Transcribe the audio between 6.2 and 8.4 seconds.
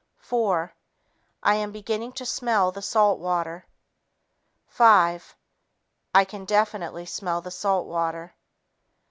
can definitely smell the salt water."